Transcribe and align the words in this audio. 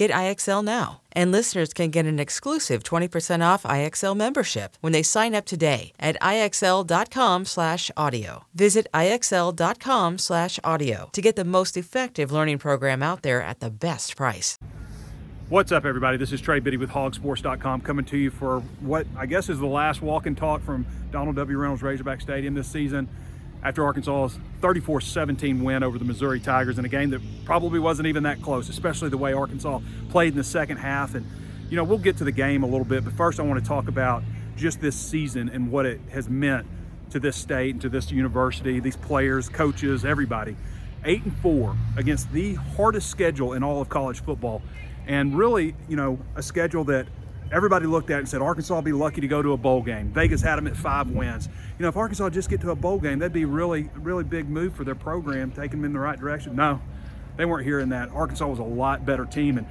Get 0.00 0.10
IXL 0.12 0.64
now. 0.64 1.02
And 1.12 1.30
listeners 1.30 1.74
can 1.74 1.90
get 1.90 2.06
an 2.06 2.18
exclusive 2.18 2.82
20% 2.82 3.46
off 3.46 3.64
IXL 3.64 4.16
membership 4.16 4.78
when 4.80 4.94
they 4.94 5.02
sign 5.02 5.34
up 5.34 5.44
today 5.44 5.92
at 6.00 6.16
IXL.com/audio. 6.22 8.44
Visit 8.54 8.86
IXL.com/audio 8.94 11.10
to 11.12 11.20
get 11.20 11.36
the 11.36 11.44
most 11.44 11.76
effective 11.76 12.32
learning 12.32 12.56
program 12.56 13.02
out 13.02 13.20
there 13.20 13.42
at 13.42 13.60
the 13.60 13.68
best 13.68 14.16
price. 14.16 14.56
What's 15.50 15.70
up, 15.70 15.84
everybody? 15.84 16.16
This 16.16 16.32
is 16.32 16.40
Trey 16.40 16.60
Biddy 16.60 16.78
with 16.78 16.88
HawgSports.com 16.88 17.82
coming 17.82 18.06
to 18.06 18.16
you 18.16 18.30
for 18.30 18.60
what 18.80 19.06
I 19.18 19.26
guess 19.26 19.50
is 19.50 19.58
the 19.58 19.66
last 19.66 20.00
walk 20.00 20.24
and 20.24 20.34
talk 20.34 20.62
from 20.62 20.86
Donald 21.10 21.36
W. 21.36 21.58
Reynolds 21.58 21.82
Razorback 21.82 22.22
Stadium 22.22 22.54
this 22.54 22.68
season 22.68 23.06
after 23.62 23.84
Arkansas's 23.84 24.38
34-17 24.60 25.62
win 25.62 25.82
over 25.82 25.98
the 25.98 26.04
Missouri 26.04 26.40
Tigers 26.40 26.78
in 26.78 26.84
a 26.84 26.88
game 26.88 27.10
that 27.10 27.20
probably 27.44 27.78
wasn't 27.78 28.08
even 28.08 28.22
that 28.22 28.40
close, 28.42 28.68
especially 28.68 29.08
the 29.08 29.18
way 29.18 29.32
Arkansas 29.32 29.80
played 30.08 30.32
in 30.32 30.36
the 30.36 30.44
second 30.44 30.78
half. 30.78 31.14
And, 31.14 31.26
you 31.68 31.76
know, 31.76 31.84
we'll 31.84 31.98
get 31.98 32.16
to 32.18 32.24
the 32.24 32.32
game 32.32 32.62
a 32.62 32.66
little 32.66 32.84
bit, 32.84 33.04
but 33.04 33.12
first 33.14 33.38
I 33.38 33.42
want 33.42 33.62
to 33.62 33.66
talk 33.66 33.88
about 33.88 34.22
just 34.56 34.80
this 34.80 34.96
season 34.96 35.48
and 35.48 35.70
what 35.70 35.86
it 35.86 36.00
has 36.10 36.28
meant 36.28 36.66
to 37.10 37.20
this 37.20 37.36
state 37.36 37.74
and 37.74 37.82
to 37.82 37.88
this 37.88 38.10
university, 38.10 38.80
these 38.80 38.96
players, 38.96 39.48
coaches, 39.48 40.04
everybody. 40.04 40.56
Eight 41.04 41.24
and 41.24 41.36
four 41.38 41.76
against 41.96 42.30
the 42.32 42.54
hardest 42.54 43.10
schedule 43.10 43.54
in 43.54 43.62
all 43.62 43.80
of 43.80 43.88
college 43.88 44.22
football. 44.22 44.62
And 45.06 45.36
really, 45.36 45.74
you 45.88 45.96
know, 45.96 46.18
a 46.36 46.42
schedule 46.42 46.84
that 46.84 47.06
everybody 47.52 47.86
looked 47.86 48.10
at 48.10 48.16
it 48.16 48.18
and 48.20 48.28
said 48.28 48.42
Arkansas 48.42 48.74
will 48.74 48.82
be 48.82 48.92
lucky 48.92 49.20
to 49.20 49.28
go 49.28 49.42
to 49.42 49.52
a 49.52 49.56
bowl 49.56 49.82
game. 49.82 50.08
Vegas 50.08 50.40
had 50.40 50.56
them 50.56 50.66
at 50.66 50.76
five 50.76 51.10
wins. 51.10 51.48
You 51.78 51.82
know, 51.82 51.88
if 51.88 51.96
Arkansas 51.96 52.30
just 52.30 52.50
get 52.50 52.60
to 52.62 52.70
a 52.70 52.76
bowl 52.76 52.98
game, 52.98 53.18
that'd 53.18 53.32
be 53.32 53.44
really, 53.44 53.90
really 53.94 54.24
big 54.24 54.48
move 54.48 54.74
for 54.74 54.84
their 54.84 54.94
program, 54.94 55.50
taking 55.50 55.78
them 55.78 55.84
in 55.84 55.92
the 55.92 55.98
right 55.98 56.18
direction. 56.18 56.54
No, 56.54 56.80
they 57.36 57.44
weren't 57.44 57.64
hearing 57.64 57.88
that. 57.90 58.10
Arkansas 58.10 58.46
was 58.46 58.58
a 58.58 58.64
lot 58.64 59.04
better 59.04 59.24
team, 59.24 59.58
and 59.58 59.66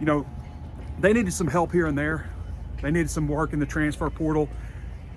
you 0.00 0.06
know, 0.06 0.26
they 1.00 1.12
needed 1.12 1.32
some 1.32 1.48
help 1.48 1.72
here 1.72 1.86
and 1.86 1.96
there. 1.96 2.30
They 2.82 2.90
needed 2.90 3.10
some 3.10 3.28
work 3.28 3.52
in 3.52 3.58
the 3.58 3.66
transfer 3.66 4.08
portal. 4.10 4.48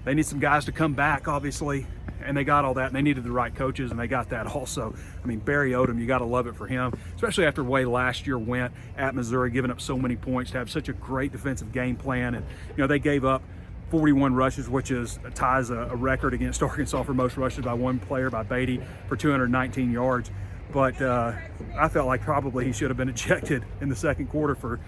They 0.03 0.15
need 0.15 0.25
some 0.25 0.39
guys 0.39 0.65
to 0.65 0.71
come 0.71 0.93
back, 0.93 1.27
obviously 1.27 1.85
and 2.25 2.35
they 2.35 2.43
got 2.43 2.65
all 2.65 2.73
that 2.75 2.87
and 2.87 2.95
they 2.95 3.01
needed 3.01 3.23
the 3.23 3.31
right 3.31 3.53
coaches 3.53 3.91
and 3.91 3.99
they 3.99 4.07
got 4.07 4.29
that 4.29 4.47
also. 4.47 4.93
I 5.23 5.27
mean, 5.27 5.39
Barry 5.39 5.71
Odom, 5.71 5.99
you 5.99 6.05
got 6.05 6.19
to 6.19 6.25
love 6.25 6.47
it 6.47 6.55
for 6.55 6.67
him, 6.67 6.93
especially 7.15 7.45
after 7.45 7.63
way 7.63 7.85
last 7.85 8.27
year 8.27 8.37
went 8.37 8.73
at 8.97 9.15
Missouri, 9.15 9.51
giving 9.51 9.71
up 9.71 9.81
so 9.81 9.97
many 9.97 10.15
points 10.15 10.51
to 10.51 10.57
have 10.57 10.69
such 10.69 10.89
a 10.89 10.93
great 10.93 11.31
defensive 11.31 11.71
game 11.71 11.95
plan. 11.95 12.35
And, 12.35 12.45
you 12.69 12.77
know, 12.77 12.87
they 12.87 12.99
gave 12.99 13.25
up 13.25 13.41
41 13.89 14.33
rushes, 14.33 14.69
which 14.69 14.89
is 14.89 15.19
ties 15.35 15.69
a, 15.69 15.75
a 15.75 15.95
record 15.95 16.33
against 16.33 16.63
Arkansas 16.63 17.03
for 17.03 17.13
most 17.13 17.37
rushes 17.37 17.65
by 17.65 17.73
one 17.73 17.99
player 17.99 18.29
by 18.29 18.43
Badie 18.43 18.83
for 19.07 19.15
219 19.15 19.91
yards. 19.91 20.31
But 20.71 21.01
uh, 21.01 21.33
I 21.77 21.89
felt 21.89 22.07
like 22.07 22.21
probably 22.21 22.65
he 22.65 22.71
should 22.71 22.89
have 22.89 22.97
been 22.97 23.09
ejected 23.17 23.65
in 23.81 23.89
the 23.89 23.95
second 23.95 24.27
quarter 24.27 24.55
for 24.55 24.79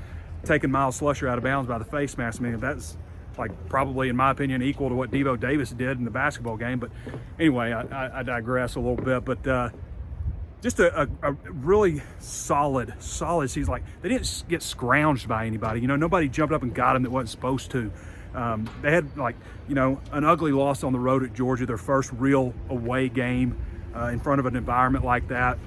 taking 0.44 0.72
Myles 0.72 1.00
Slusher 1.00 1.28
out 1.30 1.38
of 1.38 1.44
bounds 1.44 1.68
by 1.68 1.78
the 1.78 1.86
face 1.86 2.18
mask. 2.18 2.42
I 2.42 2.46
mean, 2.46 2.60
that's 2.60 2.98
like 3.38 3.52
probably 3.70 4.10
in 4.10 4.16
my 4.16 4.32
opinion 4.32 4.62
equal 4.62 4.90
to 4.90 4.96
what 4.96 5.12
Devo 5.12 5.40
Davis 5.40 5.72
did 5.72 5.98
in 5.98 6.06
the 6.06 6.12
basketball 6.12 6.58
game. 6.58 6.80
But 6.80 6.92
anyway, 7.40 7.72
I, 7.72 8.20
I 8.20 8.24
digress 8.24 8.76
a 8.76 8.80
little 8.80 9.04
bit. 9.04 9.26
But 9.26 9.48
uh, 9.48 9.70
just 10.62 10.80
a, 10.80 11.02
a, 11.02 11.08
a, 11.22 11.32
really 11.32 12.02
solid, 12.20 12.94
solid 13.00 13.50
season. 13.50 13.72
Like 13.72 13.84
they 14.02 14.10
didn't 14.10 14.46
get 14.48 14.62
scrounged 14.62 15.28
by 15.28 15.46
anybody. 15.46 15.82
You 15.82 15.88
know, 15.88 15.98
nobody 15.98 16.30
jumped 16.30 16.54
up 16.54 16.64
and 16.64 16.74
got 16.74 16.94
them 16.94 17.04
that 17.04 17.12
wasn't 17.12 17.30
supposed 17.30 17.72
to. 17.72 17.92
Um, 18.34 18.68
they 18.82 18.92
had 18.92 19.16
like 19.18 19.36
you 19.68 19.76
know 19.76 20.02
an 20.12 20.24
ugly 20.24 20.54
loss 20.54 20.84
on 20.84 20.94
the 20.94 21.00
road 21.00 21.24
at 21.24 21.34
Georgia, 21.34 21.66
their 21.66 21.78
first 21.78 22.12
real 22.14 22.54
away 22.70 23.10
game 23.10 23.58
uh, 23.96 24.06
in 24.06 24.20
front 24.20 24.40
of 24.40 24.46
an 24.46 24.56
environment 24.56 25.04
like 25.04 25.28
that 25.28 25.60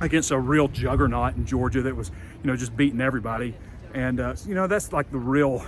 against 0.00 0.30
a 0.30 0.38
real 0.38 0.68
juggernaut 0.68 1.36
in 1.36 1.46
Georgia 1.46 1.82
that 1.82 1.96
was 1.96 2.10
you 2.42 2.50
know 2.50 2.56
just 2.56 2.76
beating 2.76 3.00
everybody. 3.00 3.54
And 3.94 4.20
uh, 4.20 4.34
you 4.46 4.54
know 4.54 4.66
that's 4.66 4.92
like 4.92 5.10
the 5.12 5.18
real 5.18 5.64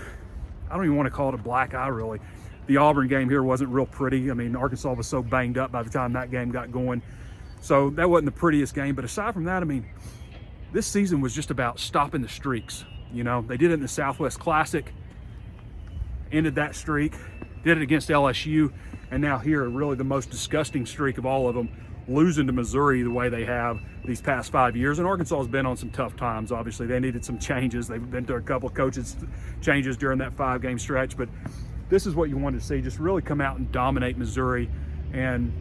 I 0.71 0.77
don't 0.77 0.85
even 0.85 0.97
want 0.97 1.07
to 1.07 1.11
call 1.11 1.29
it 1.29 1.35
a 1.35 1.39
black 1.39 1.75
eye 1.75 1.89
really. 1.89 2.21
The 2.67 2.79
Auburn 2.79 3.09
game 3.09 3.29
here 3.29 3.43
wasn't 3.43 3.71
real 3.71 3.87
pretty. 3.87 4.31
I 4.31 4.35
mean, 4.35 4.57
Arkansas 4.57 4.93
was 4.95 5.07
so 5.07 5.23
banged 5.23 5.59
up 5.59 5.71
by 5.71 5.83
the 5.83 5.91
time 5.91 6.13
that 6.15 6.31
game 6.31 6.51
got 6.51 6.73
going. 6.73 7.03
So 7.61 7.91
that 7.91 8.09
wasn't 8.09 8.27
the 8.27 8.39
prettiest 8.39 8.75
game. 8.75 8.95
But 8.95 9.05
aside 9.05 9.35
from 9.35 9.45
that, 9.45 9.63
I 9.63 9.67
mean, 9.67 9.87
this 10.73 10.87
season 10.87 11.21
was 11.21 11.35
just 11.35 11.51
about 11.51 11.79
stopping 11.79 12.23
the 12.23 12.29
streaks. 12.29 12.85
You 13.13 13.23
know, 13.23 13.43
they 13.43 13.57
did 13.57 13.71
it 13.71 13.75
in 13.75 13.81
the 13.81 13.89
Southwest 13.89 14.41
Classic, 14.41 14.93
ended 16.33 16.55
that 16.57 16.75
streak, 16.75 17.15
did 17.63 17.79
it 17.79 17.83
against 17.83 18.09
LSU, 18.09 18.73
and 19.11 19.23
now 19.23 19.39
here, 19.39 19.69
really 19.69 19.95
the 19.95 20.05
most 20.05 20.31
disgusting 20.31 20.85
streak 20.85 21.19
of 21.19 21.27
all 21.27 21.49
of 21.49 21.55
them, 21.55 21.69
losing 22.09 22.47
to 22.47 22.53
Missouri 22.53 23.03
the 23.03 23.11
way 23.11 23.29
they 23.29 23.45
have 23.45 23.81
these 24.05 24.21
past 24.21 24.53
five 24.53 24.77
years. 24.77 24.99
And 24.99 25.09
Arkansas 25.09 25.39
has 25.39 25.49
been 25.49 25.67
on 25.67 25.77
some 25.77 25.91
tough 25.91 26.17
times, 26.17 26.53
obviously. 26.53 26.87
They 26.87 27.01
needed 27.01 27.25
some 27.25 27.39
changes. 27.39 27.89
They've 27.89 28.11
been 28.11 28.27
through 28.27 28.37
a 28.37 28.43
couple 28.43 28.69
coaches 28.71 29.17
changes 29.63 29.97
during 29.97 30.19
that 30.19 30.33
five 30.35 30.63
game 30.63 30.79
stretch. 30.79 31.17
But 31.17 31.29
this 31.89 32.07
is 32.07 32.15
what 32.15 32.29
you 32.29 32.37
wanted 32.37 32.61
to 32.61 32.67
see 32.67 32.81
just 32.81 32.99
really 32.99 33.23
come 33.23 33.41
out 33.41 33.59
and 33.59 33.71
dominate 33.73 34.19
Missouri. 34.19 34.69
And 35.13 35.53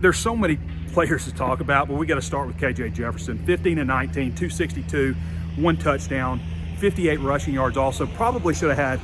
there's 0.00 0.18
so 0.18 0.36
many 0.36 0.58
players 0.92 1.24
to 1.24 1.32
talk 1.32 1.60
about, 1.60 1.88
but 1.88 1.94
we 1.94 2.06
got 2.06 2.16
to 2.16 2.22
start 2.22 2.46
with 2.46 2.56
KJ 2.56 2.94
Jefferson 2.94 3.44
15 3.44 3.78
and 3.78 3.88
19, 3.88 4.34
262, 4.34 5.14
one 5.56 5.76
touchdown, 5.76 6.40
58 6.78 7.20
rushing 7.20 7.54
yards 7.54 7.76
also. 7.76 8.06
Probably 8.06 8.54
should 8.54 8.70
have 8.70 8.78
had 8.78 9.00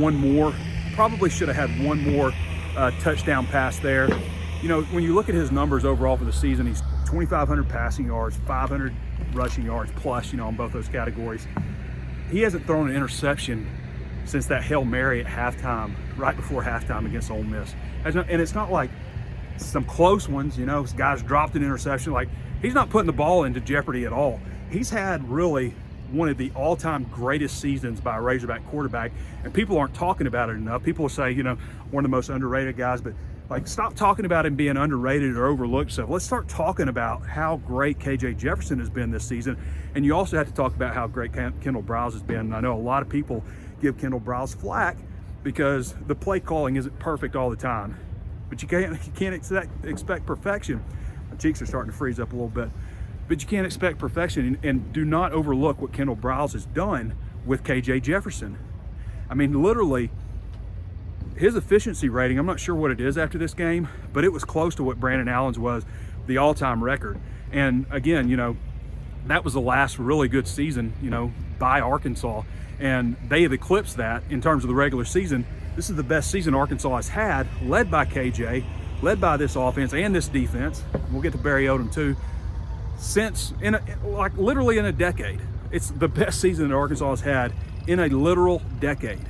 one 0.00 0.14
more, 0.14 0.54
probably 0.94 1.28
should 1.28 1.48
have 1.48 1.68
had 1.68 1.84
one 1.84 2.00
more 2.02 2.32
uh, 2.76 2.90
touchdown 3.00 3.46
pass 3.46 3.78
there 3.78 4.08
you 4.64 4.70
know, 4.70 4.80
when 4.84 5.04
you 5.04 5.12
look 5.14 5.28
at 5.28 5.34
his 5.34 5.52
numbers 5.52 5.84
overall 5.84 6.16
for 6.16 6.24
the 6.24 6.32
season, 6.32 6.66
he's 6.66 6.82
2,500 7.14 7.68
passing 7.68 8.06
yards, 8.06 8.36
500 8.44 8.92
rushing 9.34 9.64
yards 9.64 9.92
plus, 9.94 10.32
you 10.32 10.38
know, 10.38 10.48
on 10.48 10.56
both 10.56 10.72
those 10.72 10.88
categories. 10.88 11.46
He 12.28 12.40
hasn't 12.40 12.66
thrown 12.66 12.90
an 12.90 12.96
interception 12.96 13.70
since 14.24 14.46
that 14.46 14.64
Hail 14.64 14.84
Mary 14.84 15.24
at 15.24 15.26
halftime, 15.26 15.94
right 16.16 16.34
before 16.34 16.60
halftime 16.60 17.06
against 17.06 17.30
Ole 17.30 17.44
Miss. 17.44 17.72
And 18.04 18.40
it's 18.40 18.54
not 18.54 18.72
like 18.72 18.90
some 19.58 19.84
close 19.84 20.28
ones, 20.28 20.58
you 20.58 20.66
know, 20.66 20.82
guys 20.96 21.22
dropped 21.22 21.54
an 21.54 21.62
interception. 21.62 22.12
Like, 22.12 22.28
he's 22.60 22.74
not 22.74 22.90
putting 22.90 23.06
the 23.06 23.12
ball 23.12 23.44
into 23.44 23.60
jeopardy 23.60 24.06
at 24.06 24.12
all. 24.12 24.40
He's 24.68 24.90
had 24.90 25.30
really 25.30 25.72
one 26.10 26.28
of 26.28 26.36
the 26.36 26.50
all-time 26.56 27.04
greatest 27.04 27.60
seasons 27.60 28.00
by 28.00 28.16
a 28.16 28.20
Razorback 28.20 28.66
quarterback, 28.66 29.12
and 29.44 29.54
people 29.54 29.78
aren't 29.78 29.94
talking 29.94 30.26
about 30.26 30.48
it 30.48 30.56
enough. 30.56 30.82
People 30.82 31.08
say, 31.08 31.30
you 31.30 31.44
know, 31.44 31.56
one 31.92 32.04
of 32.04 32.10
the 32.10 32.16
most 32.16 32.28
underrated 32.28 32.76
guys, 32.76 33.00
but 33.00 33.12
like, 33.50 33.68
stop 33.68 33.94
talking 33.94 34.24
about 34.24 34.46
him 34.46 34.56
being 34.56 34.76
underrated 34.76 35.36
or 35.36 35.46
overlooked 35.46 35.92
stuff. 35.92 36.08
Let's 36.08 36.24
start 36.24 36.48
talking 36.48 36.88
about 36.88 37.26
how 37.26 37.58
great 37.58 37.98
KJ 37.98 38.38
Jefferson 38.38 38.78
has 38.78 38.88
been 38.88 39.10
this 39.10 39.24
season. 39.24 39.58
And 39.94 40.04
you 40.04 40.14
also 40.14 40.38
have 40.38 40.46
to 40.48 40.54
talk 40.54 40.74
about 40.74 40.94
how 40.94 41.06
great 41.06 41.32
Kendall 41.32 41.82
Briles 41.82 42.12
has 42.12 42.22
been. 42.22 42.54
I 42.54 42.60
know 42.60 42.74
a 42.74 42.80
lot 42.80 43.02
of 43.02 43.08
people 43.08 43.44
give 43.82 43.98
Kendall 43.98 44.20
Briles 44.20 44.56
flack 44.56 44.96
because 45.42 45.94
the 46.06 46.14
play 46.14 46.40
calling 46.40 46.76
isn't 46.76 46.98
perfect 46.98 47.36
all 47.36 47.50
the 47.50 47.56
time. 47.56 47.98
But 48.48 48.62
you 48.62 48.68
can't 48.68 48.92
you 49.06 49.12
can't 49.12 49.34
expect, 49.34 49.84
expect 49.84 50.26
perfection. 50.26 50.82
My 51.30 51.36
cheeks 51.36 51.60
are 51.60 51.66
starting 51.66 51.92
to 51.92 51.96
freeze 51.96 52.18
up 52.18 52.32
a 52.32 52.34
little 52.34 52.48
bit. 52.48 52.70
But 53.28 53.42
you 53.42 53.48
can't 53.48 53.66
expect 53.66 53.98
perfection 53.98 54.46
and, 54.46 54.64
and 54.64 54.92
do 54.92 55.04
not 55.04 55.32
overlook 55.32 55.80
what 55.80 55.92
Kendall 55.92 56.16
Briles 56.16 56.52
has 56.54 56.64
done 56.66 57.14
with 57.44 57.62
KJ 57.62 58.02
Jefferson. 58.02 58.58
I 59.28 59.34
mean, 59.34 59.62
literally, 59.62 60.10
his 61.36 61.56
efficiency 61.56 62.08
rating, 62.08 62.38
I'm 62.38 62.46
not 62.46 62.60
sure 62.60 62.74
what 62.74 62.90
it 62.90 63.00
is 63.00 63.18
after 63.18 63.38
this 63.38 63.54
game, 63.54 63.88
but 64.12 64.24
it 64.24 64.32
was 64.32 64.44
close 64.44 64.74
to 64.76 64.84
what 64.84 65.00
Brandon 65.00 65.28
Allen's 65.28 65.58
was, 65.58 65.84
the 66.26 66.38
all-time 66.38 66.82
record. 66.82 67.18
And 67.52 67.86
again, 67.90 68.28
you 68.28 68.36
know, 68.36 68.56
that 69.26 69.44
was 69.44 69.54
the 69.54 69.60
last 69.60 69.98
really 69.98 70.28
good 70.28 70.46
season, 70.46 70.92
you 71.02 71.10
know, 71.10 71.32
by 71.58 71.80
Arkansas. 71.80 72.42
And 72.78 73.16
they 73.28 73.42
have 73.42 73.52
eclipsed 73.52 73.96
that 73.96 74.22
in 74.30 74.40
terms 74.40 74.64
of 74.64 74.68
the 74.68 74.74
regular 74.74 75.04
season. 75.04 75.46
This 75.76 75.90
is 75.90 75.96
the 75.96 76.02
best 76.02 76.30
season 76.30 76.54
Arkansas 76.54 76.94
has 76.96 77.08
had, 77.08 77.46
led 77.62 77.90
by 77.90 78.04
KJ, 78.04 78.64
led 79.02 79.20
by 79.20 79.36
this 79.36 79.56
offense 79.56 79.92
and 79.92 80.14
this 80.14 80.28
defense. 80.28 80.82
We'll 81.10 81.22
get 81.22 81.32
to 81.32 81.38
Barry 81.38 81.66
Odom 81.66 81.92
too. 81.92 82.16
since 82.98 83.52
in 83.60 83.74
a, 83.74 83.82
like 84.04 84.36
literally 84.36 84.78
in 84.78 84.84
a 84.84 84.92
decade. 84.92 85.40
It's 85.70 85.90
the 85.90 86.08
best 86.08 86.40
season 86.40 86.68
that 86.68 86.74
Arkansas 86.74 87.10
has 87.10 87.20
had 87.20 87.52
in 87.86 88.00
a 88.00 88.08
literal 88.08 88.62
decade. 88.80 89.20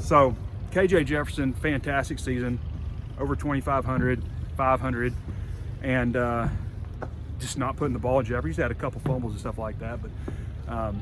So, 0.00 0.34
KJ 0.72 1.06
Jefferson, 1.06 1.52
fantastic 1.52 2.18
season, 2.18 2.58
over 3.18 3.36
2,500, 3.36 4.22
500, 4.56 5.14
and 5.82 6.16
uh, 6.16 6.48
just 7.38 7.58
not 7.58 7.76
putting 7.76 7.92
the 7.92 7.98
ball 7.98 8.18
in 8.20 8.26
jeopardy. 8.26 8.48
He's 8.48 8.56
had 8.56 8.70
a 8.70 8.74
couple 8.74 9.00
fumbles 9.00 9.32
and 9.32 9.40
stuff 9.40 9.58
like 9.58 9.78
that, 9.78 10.00
but 10.02 10.10
um, 10.72 11.00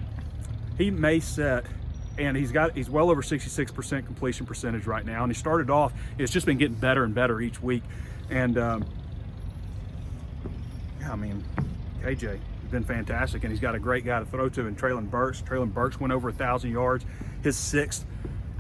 he 0.76 0.90
may 0.90 1.20
set, 1.20 1.64
and 2.18 2.36
he's 2.36 2.52
got 2.52 2.74
he's 2.74 2.90
well 2.90 3.10
over 3.10 3.22
66% 3.22 4.06
completion 4.06 4.46
percentage 4.46 4.86
right 4.86 5.06
now. 5.06 5.22
And 5.22 5.32
he 5.32 5.38
started 5.38 5.70
off; 5.70 5.92
it's 6.18 6.32
just 6.32 6.46
been 6.46 6.58
getting 6.58 6.76
better 6.76 7.04
and 7.04 7.14
better 7.14 7.40
each 7.40 7.62
week. 7.62 7.82
And 8.30 8.58
um, 8.58 8.84
yeah, 11.00 11.12
I 11.12 11.16
mean, 11.16 11.44
KJ 12.02 12.38
been 12.70 12.84
fantastic, 12.84 13.44
and 13.44 13.50
he's 13.50 13.60
got 13.60 13.74
a 13.74 13.78
great 13.78 14.04
guy 14.04 14.18
to 14.18 14.26
throw 14.26 14.48
to 14.50 14.66
And 14.66 14.76
Treylon 14.76 15.08
Burks. 15.10 15.40
Treylon 15.40 15.72
Burks 15.72 15.98
went 15.98 16.12
over 16.12 16.28
a 16.28 16.32
thousand 16.32 16.70
yards, 16.70 17.06
his 17.42 17.56
sixth 17.56 18.04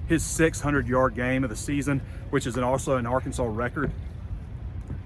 his 0.08 0.24
600 0.24 0.88
yard 0.88 1.14
game 1.14 1.44
of 1.44 1.50
the 1.50 1.56
season, 1.56 2.00
which 2.30 2.46
is 2.46 2.56
an, 2.56 2.64
also 2.64 2.96
an 2.96 3.06
Arkansas 3.06 3.44
record. 3.44 3.90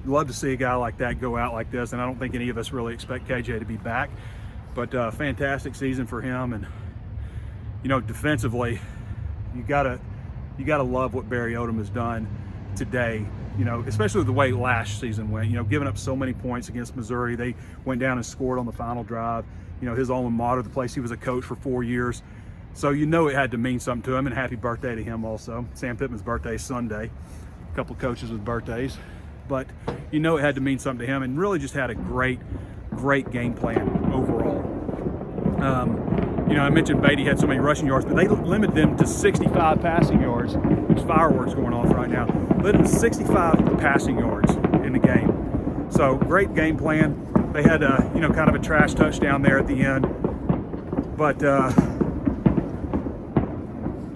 Love 0.05 0.29
to 0.29 0.33
see 0.33 0.53
a 0.53 0.57
guy 0.57 0.75
like 0.75 0.99
that 0.99 1.21
go 1.21 1.37
out 1.37 1.53
like 1.53 1.71
this, 1.71 1.93
and 1.93 2.01
I 2.01 2.07
don't 2.07 2.19
think 2.19 2.35
any 2.35 2.49
of 2.49 2.59
us 2.59 2.73
really 2.73 2.95
expect 2.95 3.29
KJ 3.29 3.59
to 3.59 3.65
be 3.65 3.77
back. 3.77 4.11
But 4.75 4.95
uh, 4.95 5.11
fantastic 5.11 5.75
season 5.75 6.07
for 6.07 6.23
him, 6.23 6.53
and 6.55 6.67
you 7.83 7.89
know, 7.89 8.01
defensively, 8.01 8.81
you 9.55 9.63
gotta 9.63 10.01
you 10.57 10.65
gotta 10.65 10.83
love 10.83 11.15
what 11.15 11.29
Barry 11.29 11.55
Odom 11.55 11.79
has 11.79 11.91
done 11.91 12.27
today. 12.77 13.27
You 13.59 13.65
know, 13.67 13.85
especially 13.87 14.25
the 14.25 14.33
way 14.33 14.51
last 14.53 14.99
season 14.99 15.31
went. 15.31 15.51
You 15.51 15.57
know, 15.57 15.65
giving 15.65 15.87
up 15.87 15.99
so 15.99 16.17
many 16.17 16.33
points 16.33 16.69
against 16.69 16.97
Missouri, 16.97 17.37
they 17.37 17.55
went 17.85 18.01
down 18.01 18.17
and 18.17 18.25
scored 18.25 18.59
on 18.59 18.67
the 18.67 18.73
final 18.73 19.05
drive. 19.05 19.45
You 19.81 19.89
know, 19.89 19.95
his 19.95 20.11
alma 20.11 20.31
mater, 20.31 20.63
the 20.63 20.71
place 20.71 20.95
he 20.95 21.01
was 21.01 21.11
a 21.11 21.17
coach 21.17 21.45
for 21.45 21.57
four 21.57 21.83
years. 21.83 22.23
So 22.75 22.91
you 22.91 23.07
know 23.07 23.29
it 23.29 23.35
had 23.35 23.51
to 23.51 23.59
mean 23.59 23.81
something 23.81 24.03
to 24.11 24.17
him, 24.17 24.27
and 24.27 24.35
happy 24.35 24.57
birthday 24.57 24.95
to 24.95 25.03
him 25.03 25.25
also. 25.25 25.67
Sam 25.75 25.97
Pittman's 25.97 26.23
birthday 26.23 26.55
is 26.55 26.63
Sunday. 26.63 27.11
A 27.71 27.77
couple 27.77 27.95
coaches 27.97 28.31
with 28.31 28.45
birthdays, 28.45 28.97
but 29.49 29.67
you 30.11 30.21
know 30.21 30.37
it 30.37 30.43
had 30.43 30.55
to 30.55 30.61
mean 30.61 30.79
something 30.79 31.07
to 31.07 31.13
him, 31.13 31.23
and 31.23 31.39
really 31.39 31.59
just 31.59 31.75
had 31.75 31.91
a 31.91 31.95
great, 31.95 32.41
great 32.91 33.31
game 33.31 33.55
plan 33.55 33.89
overall. 34.13 34.61
Um, 35.63 36.47
you 36.49 36.57
know, 36.57 36.63
I 36.63 36.71
mentioned 36.71 37.03
Badie 37.03 37.25
had 37.25 37.39
so 37.39 37.47
many 37.47 37.61
rushing 37.61 37.87
yards, 37.87 38.05
but 38.05 38.17
they 38.17 38.27
limited 38.27 38.75
them 38.75 38.97
to 38.99 39.07
65 39.07 39.81
passing 39.81 40.21
yards. 40.21 40.55
There's 40.55 41.03
fireworks 41.07 41.55
going 41.55 41.73
off 41.73 41.89
right 41.95 42.11
now. 42.11 42.27
Limited 42.59 42.87
to 42.87 42.89
65 42.89 43.79
passing 43.79 44.19
yards 44.19 44.53
in 44.85 44.93
the 44.93 44.99
game. 44.99 45.89
So 45.91 46.17
great 46.17 46.55
game 46.55 46.77
plan. 46.77 47.29
They 47.53 47.63
had 47.63 47.83
a, 47.83 48.11
you 48.15 48.21
know, 48.21 48.31
kind 48.31 48.49
of 48.49 48.55
a 48.55 48.59
trash 48.59 48.95
touchdown 48.95 49.43
there 49.43 49.59
at 49.59 49.67
the 49.67 49.83
end, 49.83 51.17
but. 51.17 51.43
Uh, 51.43 51.92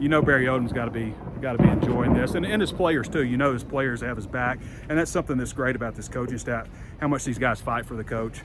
you 0.06 0.10
know 0.10 0.22
Barry 0.22 0.44
Odom's 0.44 0.72
got 0.72 0.84
to 0.84 0.92
be 0.92 1.12
got 1.40 1.54
to 1.54 1.58
be 1.64 1.68
enjoying 1.68 2.14
this, 2.14 2.36
and, 2.36 2.46
and 2.46 2.60
his 2.60 2.70
players 2.70 3.08
too. 3.08 3.24
You 3.24 3.36
know 3.36 3.52
his 3.52 3.64
players 3.64 4.02
have 4.02 4.14
his 4.14 4.28
back, 4.28 4.60
and 4.88 4.96
that's 4.96 5.10
something 5.10 5.36
that's 5.36 5.52
great 5.52 5.74
about 5.74 5.96
this 5.96 6.06
coaching 6.06 6.38
staff. 6.38 6.68
How 7.00 7.08
much 7.08 7.24
these 7.24 7.38
guys 7.38 7.60
fight 7.60 7.86
for 7.86 7.96
the 7.96 8.04
coach. 8.04 8.42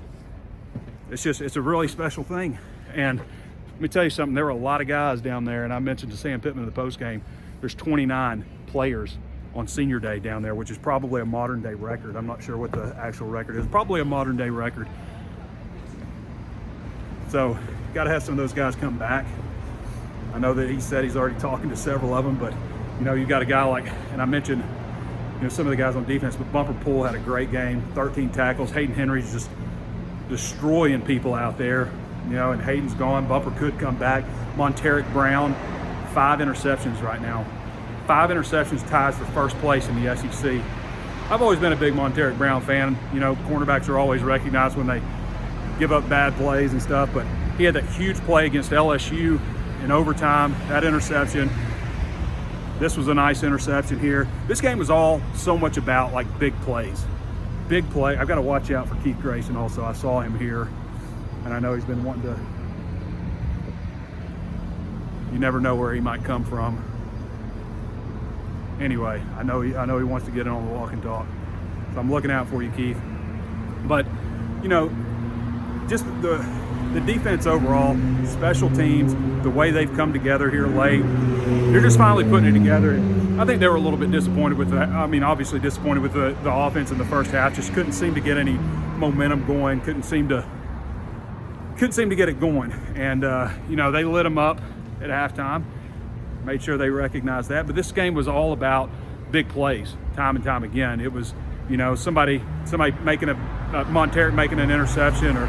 It's 1.11 1.21
just 1.21 1.39
it's 1.39 1.57
a 1.57 1.61
really 1.61 1.87
special 1.87 2.23
thing. 2.23 2.57
And 2.95 3.19
let 3.19 3.79
me 3.79 3.87
tell 3.89 4.03
you 4.03 4.09
something. 4.09 4.33
There 4.33 4.45
were 4.45 4.49
a 4.49 4.55
lot 4.55 4.81
of 4.81 4.87
guys 4.87 5.21
down 5.21 5.45
there, 5.45 5.63
and 5.63 5.71
I 5.71 5.77
mentioned 5.77 6.11
to 6.13 6.17
Sam 6.17 6.41
Pittman 6.41 6.63
in 6.63 6.65
the 6.65 6.75
post 6.75 6.97
game. 6.97 7.21
There's 7.59 7.75
29 7.75 8.43
players 8.65 9.15
on 9.53 9.67
senior 9.67 9.99
day 9.99 10.17
down 10.17 10.41
there, 10.41 10.55
which 10.55 10.71
is 10.71 10.79
probably 10.79 11.21
a 11.21 11.25
modern 11.27 11.61
day 11.61 11.75
record. 11.75 12.15
I'm 12.15 12.25
not 12.25 12.41
sure 12.41 12.57
what 12.57 12.71
the 12.71 12.95
actual 12.97 13.27
record 13.27 13.55
is. 13.57 13.67
Probably 13.67 14.01
a 14.01 14.05
modern 14.05 14.35
day 14.35 14.49
record. 14.49 14.87
So, 17.29 17.55
got 17.93 18.05
to 18.05 18.09
have 18.09 18.23
some 18.23 18.33
of 18.33 18.37
those 18.39 18.51
guys 18.51 18.75
come 18.75 18.97
back. 18.97 19.27
I 20.33 20.39
know 20.39 20.53
that 20.53 20.69
he 20.69 20.79
said 20.79 21.03
he's 21.03 21.15
already 21.15 21.39
talking 21.39 21.69
to 21.69 21.75
several 21.75 22.13
of 22.13 22.25
them, 22.25 22.37
but 22.37 22.53
you 22.99 23.05
know, 23.05 23.13
you 23.13 23.25
got 23.25 23.41
a 23.41 23.45
guy 23.45 23.63
like, 23.63 23.91
and 24.11 24.21
I 24.21 24.25
mentioned, 24.25 24.63
you 25.37 25.43
know, 25.43 25.49
some 25.49 25.65
of 25.65 25.71
the 25.71 25.75
guys 25.75 25.95
on 25.95 26.05
defense, 26.05 26.35
but 26.35 26.51
Bumper 26.51 26.73
Pool 26.83 27.03
had 27.03 27.15
a 27.15 27.19
great 27.19 27.51
game, 27.51 27.81
13 27.95 28.29
tackles. 28.29 28.71
Hayden 28.71 28.93
Henry's 28.93 29.31
just 29.31 29.49
destroying 30.29 31.01
people 31.01 31.33
out 31.33 31.57
there, 31.57 31.91
you 32.27 32.35
know, 32.35 32.51
and 32.51 32.61
Hayden's 32.61 32.93
gone. 32.93 33.27
Bumper 33.27 33.51
could 33.57 33.77
come 33.79 33.97
back. 33.97 34.23
Montaric 34.55 35.11
Brown, 35.13 35.53
five 36.13 36.39
interceptions 36.39 37.01
right 37.01 37.21
now. 37.21 37.45
Five 38.07 38.29
interceptions 38.29 38.87
ties 38.89 39.17
for 39.17 39.25
first 39.25 39.57
place 39.57 39.87
in 39.87 40.03
the 40.03 40.15
SEC. 40.15 40.61
I've 41.29 41.41
always 41.41 41.59
been 41.59 41.73
a 41.73 41.77
big 41.77 41.93
Montaric 41.93 42.37
Brown 42.37 42.61
fan. 42.61 42.97
You 43.13 43.19
know, 43.19 43.35
cornerbacks 43.47 43.89
are 43.89 43.97
always 43.97 44.21
recognized 44.21 44.77
when 44.77 44.87
they 44.87 45.01
give 45.79 45.91
up 45.91 46.07
bad 46.07 46.33
plays 46.35 46.73
and 46.73 46.81
stuff, 46.81 47.09
but 47.13 47.25
he 47.57 47.63
had 47.63 47.73
that 47.73 47.85
huge 47.85 48.17
play 48.17 48.45
against 48.45 48.71
LSU 48.71 49.39
in 49.83 49.91
overtime, 49.91 50.55
that 50.67 50.83
interception. 50.83 51.49
This 52.79 52.97
was 52.97 53.07
a 53.07 53.13
nice 53.13 53.43
interception 53.43 53.99
here. 53.99 54.27
This 54.47 54.61
game 54.61 54.77
was 54.77 54.89
all 54.89 55.21
so 55.35 55.57
much 55.57 55.77
about 55.77 56.13
like 56.13 56.39
big 56.39 56.59
plays. 56.61 57.03
Big 57.67 57.89
play. 57.91 58.17
I've 58.17 58.27
got 58.27 58.35
to 58.35 58.41
watch 58.41 58.71
out 58.71 58.87
for 58.87 58.95
Keith 59.03 59.17
Grayson 59.21 59.55
also. 59.55 59.83
I 59.83 59.93
saw 59.93 60.21
him 60.21 60.37
here 60.37 60.67
and 61.45 61.53
I 61.53 61.59
know 61.59 61.73
he's 61.73 61.85
been 61.85 62.03
wanting 62.03 62.23
to 62.23 62.39
you 65.31 65.39
never 65.39 65.59
know 65.59 65.75
where 65.75 65.93
he 65.93 66.01
might 66.01 66.23
come 66.23 66.43
from. 66.43 66.83
Anyway, 68.81 69.23
I 69.37 69.43
know 69.43 69.61
he 69.61 69.75
I 69.75 69.85
know 69.85 69.97
he 69.97 70.03
wants 70.03 70.25
to 70.25 70.31
get 70.31 70.41
in 70.41 70.49
on 70.49 70.65
the 70.65 70.73
walk 70.73 70.91
and 70.91 71.01
talk. 71.01 71.25
So 71.93 71.99
I'm 71.99 72.11
looking 72.11 72.31
out 72.31 72.49
for 72.49 72.61
you, 72.63 72.71
Keith. 72.71 72.97
But 73.85 74.05
you 74.61 74.69
know, 74.69 74.89
just 75.87 76.05
the 76.21 76.37
the 76.93 77.01
defense 77.01 77.45
overall, 77.45 77.95
special 78.25 78.69
teams, 78.69 79.13
the 79.43 79.49
way 79.49 79.71
they've 79.71 79.93
come 79.95 80.13
together 80.13 80.49
here 80.49 80.67
late, 80.67 81.01
they're 81.71 81.81
just 81.81 81.97
finally 81.97 82.23
putting 82.23 82.53
it 82.53 82.57
together. 82.57 82.95
I 83.39 83.45
think 83.45 83.59
they 83.59 83.67
were 83.67 83.75
a 83.75 83.81
little 83.81 83.97
bit 83.97 84.11
disappointed 84.11 84.57
with 84.57 84.69
that. 84.71 84.89
I 84.89 85.07
mean, 85.07 85.23
obviously 85.23 85.59
disappointed 85.59 86.01
with 86.01 86.13
the, 86.13 86.37
the 86.43 86.53
offense 86.53 86.91
in 86.91 86.97
the 86.97 87.05
first 87.05 87.31
half. 87.31 87.55
Just 87.55 87.73
couldn't 87.73 87.93
seem 87.93 88.13
to 88.15 88.21
get 88.21 88.37
any 88.37 88.53
momentum 88.53 89.45
going. 89.47 89.81
Couldn't 89.81 90.03
seem 90.03 90.29
to 90.29 90.47
couldn't 91.77 91.93
seem 91.93 92.11
to 92.11 92.15
get 92.15 92.29
it 92.29 92.39
going. 92.39 92.71
And 92.95 93.23
uh, 93.23 93.49
you 93.69 93.75
know, 93.75 93.91
they 93.91 94.03
lit 94.03 94.25
them 94.25 94.37
up 94.37 94.61
at 95.01 95.09
halftime. 95.09 95.63
Made 96.45 96.61
sure 96.61 96.77
they 96.77 96.89
recognized 96.89 97.49
that. 97.49 97.65
But 97.65 97.75
this 97.75 97.91
game 97.91 98.13
was 98.13 98.27
all 98.27 98.53
about 98.53 98.89
big 99.31 99.49
plays, 99.49 99.95
time 100.15 100.35
and 100.35 100.45
time 100.45 100.63
again. 100.63 100.99
It 100.99 101.11
was, 101.11 101.33
you 101.69 101.77
know, 101.77 101.95
somebody 101.95 102.43
somebody 102.65 102.91
making 103.03 103.29
a 103.29 103.35
uh, 103.73 104.31
making 104.31 104.59
an 104.59 104.69
interception 104.69 105.37
or 105.37 105.47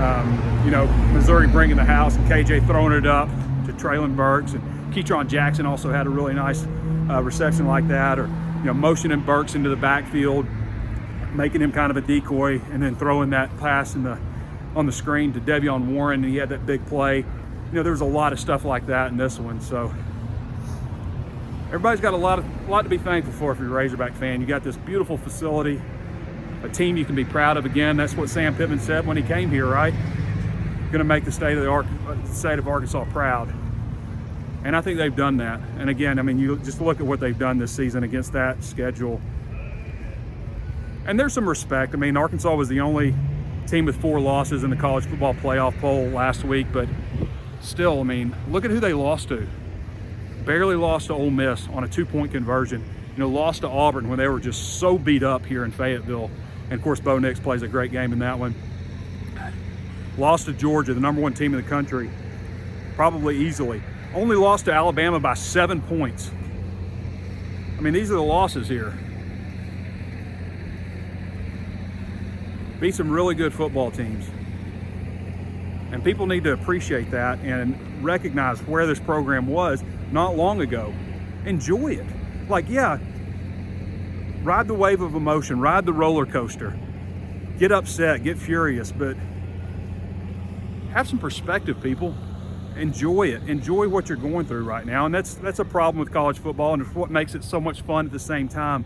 um, 0.00 0.62
you 0.64 0.70
know, 0.70 0.86
Missouri 1.12 1.46
bringing 1.46 1.76
the 1.76 1.84
house 1.84 2.16
and 2.16 2.26
KJ 2.26 2.66
throwing 2.66 2.92
it 2.92 3.06
up 3.06 3.28
to 3.66 3.72
Treylon 3.72 4.16
Burks 4.16 4.52
and 4.52 4.94
Ketron 4.94 5.28
Jackson 5.28 5.66
also 5.66 5.90
had 5.90 6.06
a 6.06 6.10
really 6.10 6.34
nice 6.34 6.66
uh, 7.08 7.22
reception 7.22 7.66
like 7.66 7.86
that, 7.88 8.18
or 8.18 8.26
you 8.58 8.64
know, 8.64 8.74
motioning 8.74 9.20
Burks 9.20 9.54
into 9.54 9.68
the 9.68 9.76
backfield, 9.76 10.46
making 11.34 11.60
him 11.60 11.72
kind 11.72 11.90
of 11.90 11.96
a 11.96 12.00
decoy, 12.00 12.60
and 12.72 12.82
then 12.82 12.96
throwing 12.96 13.30
that 13.30 13.56
pass 13.58 13.94
in 13.94 14.02
the 14.02 14.18
on 14.74 14.86
the 14.86 14.92
screen 14.92 15.32
to 15.32 15.40
De'Vion 15.40 15.86
Warren, 15.86 16.24
and 16.24 16.32
he 16.32 16.38
had 16.38 16.48
that 16.48 16.64
big 16.66 16.84
play. 16.86 17.18
You 17.18 17.24
know, 17.72 17.82
there 17.82 17.92
was 17.92 18.00
a 18.00 18.04
lot 18.06 18.32
of 18.32 18.40
stuff 18.40 18.64
like 18.64 18.86
that 18.86 19.10
in 19.10 19.16
this 19.16 19.38
one, 19.38 19.60
so 19.60 19.92
everybody's 21.66 22.00
got 22.00 22.14
a 22.14 22.18
lot 22.18 22.38
of 22.38 22.68
a 22.68 22.70
lot 22.70 22.82
to 22.82 22.88
be 22.88 22.98
thankful 22.98 23.32
for 23.32 23.52
if 23.52 23.58
you're 23.58 23.68
a 23.68 23.72
Razorback 23.72 24.14
fan. 24.14 24.40
You 24.40 24.46
got 24.46 24.64
this 24.64 24.76
beautiful 24.76 25.16
facility 25.16 25.80
a 26.62 26.68
team 26.68 26.96
you 26.96 27.04
can 27.04 27.14
be 27.14 27.24
proud 27.24 27.56
of 27.56 27.64
again. 27.64 27.96
That's 27.96 28.14
what 28.14 28.28
Sam 28.28 28.54
Pittman 28.54 28.80
said 28.80 29.06
when 29.06 29.16
he 29.16 29.22
came 29.22 29.50
here, 29.50 29.66
right? 29.66 29.94
Going 30.90 30.98
to 30.98 31.04
make 31.04 31.24
the 31.24 31.32
state 31.32 31.56
of 31.56 31.62
the 31.62 31.70
Ar- 31.70 31.86
state 32.32 32.58
of 32.58 32.68
Arkansas 32.68 33.04
proud. 33.06 33.52
And 34.64 34.76
I 34.76 34.82
think 34.82 34.98
they've 34.98 35.14
done 35.14 35.38
that. 35.38 35.60
And 35.78 35.88
again, 35.88 36.18
I 36.18 36.22
mean, 36.22 36.38
you 36.38 36.56
just 36.58 36.80
look 36.80 37.00
at 37.00 37.06
what 37.06 37.20
they've 37.20 37.38
done 37.38 37.58
this 37.58 37.72
season 37.72 38.02
against 38.04 38.32
that 38.34 38.62
schedule. 38.62 39.20
And 41.06 41.18
there's 41.18 41.32
some 41.32 41.48
respect. 41.48 41.94
I 41.94 41.96
mean, 41.96 42.16
Arkansas 42.16 42.54
was 42.54 42.68
the 42.68 42.80
only 42.80 43.14
team 43.66 43.86
with 43.86 44.00
four 44.00 44.20
losses 44.20 44.64
in 44.64 44.70
the 44.70 44.76
college 44.76 45.06
football 45.06 45.32
playoff 45.32 45.78
poll 45.80 46.06
last 46.08 46.44
week, 46.44 46.66
but 46.72 46.88
still, 47.60 48.00
I 48.00 48.02
mean, 48.02 48.34
look 48.48 48.64
at 48.64 48.70
who 48.70 48.80
they 48.80 48.92
lost 48.92 49.28
to. 49.28 49.46
Barely 50.44 50.76
lost 50.76 51.06
to 51.06 51.14
Ole 51.14 51.30
Miss 51.30 51.68
on 51.68 51.84
a 51.84 51.88
two-point 51.88 52.32
conversion. 52.32 52.84
You 53.12 53.18
know, 53.18 53.28
lost 53.28 53.62
to 53.62 53.68
Auburn 53.68 54.08
when 54.08 54.18
they 54.18 54.28
were 54.28 54.40
just 54.40 54.78
so 54.78 54.98
beat 54.98 55.22
up 55.22 55.46
here 55.46 55.64
in 55.64 55.70
Fayetteville. 55.70 56.30
And 56.70 56.78
of 56.78 56.82
course, 56.82 57.00
Bo 57.00 57.18
Nix 57.18 57.40
plays 57.40 57.62
a 57.62 57.68
great 57.68 57.90
game 57.90 58.12
in 58.12 58.20
that 58.20 58.38
one. 58.38 58.54
Lost 60.16 60.46
to 60.46 60.52
Georgia, 60.52 60.94
the 60.94 61.00
number 61.00 61.20
one 61.20 61.34
team 61.34 61.52
in 61.52 61.60
the 61.60 61.68
country, 61.68 62.10
probably 62.94 63.36
easily. 63.36 63.82
Only 64.14 64.36
lost 64.36 64.66
to 64.66 64.72
Alabama 64.72 65.18
by 65.18 65.34
seven 65.34 65.80
points. 65.80 66.30
I 67.76 67.80
mean, 67.80 67.92
these 67.92 68.10
are 68.10 68.14
the 68.14 68.22
losses 68.22 68.68
here. 68.68 68.92
Beat 72.80 72.94
some 72.94 73.10
really 73.10 73.34
good 73.34 73.52
football 73.52 73.90
teams. 73.90 74.28
And 75.92 76.04
people 76.04 76.26
need 76.26 76.44
to 76.44 76.52
appreciate 76.52 77.10
that 77.10 77.38
and 77.40 78.04
recognize 78.04 78.60
where 78.60 78.86
this 78.86 79.00
program 79.00 79.46
was 79.46 79.82
not 80.12 80.36
long 80.36 80.60
ago. 80.60 80.94
Enjoy 81.46 81.92
it. 81.92 82.06
Like, 82.48 82.68
yeah, 82.68 82.98
ride 84.42 84.68
the 84.68 84.74
wave 84.74 85.00
of 85.00 85.14
emotion, 85.14 85.60
ride 85.60 85.86
the 85.86 85.92
roller 85.92 86.26
coaster. 86.26 86.78
get 87.58 87.72
upset, 87.72 88.22
get 88.24 88.38
furious, 88.38 88.90
but 88.92 89.16
have 90.92 91.08
some 91.08 91.18
perspective, 91.18 91.82
people. 91.82 92.14
Enjoy 92.76 93.28
it. 93.28 93.42
Enjoy 93.48 93.88
what 93.88 94.08
you're 94.08 94.16
going 94.18 94.46
through 94.46 94.64
right 94.64 94.86
now. 94.86 95.06
And 95.06 95.14
that's 95.14 95.34
that's 95.34 95.58
a 95.58 95.64
problem 95.64 96.00
with 96.00 96.12
college 96.12 96.38
football 96.38 96.72
and 96.72 96.82
it's 96.82 96.94
what 96.94 97.10
makes 97.10 97.34
it 97.34 97.44
so 97.44 97.60
much 97.60 97.82
fun 97.82 98.06
at 98.06 98.12
the 98.12 98.18
same 98.18 98.48
time. 98.48 98.84